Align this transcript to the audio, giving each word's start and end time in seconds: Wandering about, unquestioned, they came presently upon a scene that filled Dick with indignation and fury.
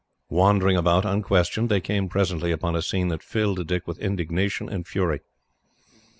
Wandering 0.31 0.75
about, 0.77 1.05
unquestioned, 1.05 1.69
they 1.69 1.79
came 1.79 2.09
presently 2.09 2.51
upon 2.51 2.75
a 2.75 2.81
scene 2.81 3.09
that 3.09 3.21
filled 3.21 3.67
Dick 3.67 3.85
with 3.87 3.99
indignation 3.99 4.67
and 4.67 4.87
fury. 4.87 5.19